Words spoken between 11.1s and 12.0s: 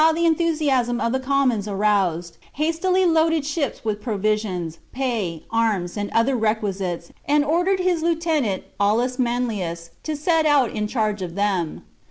of them.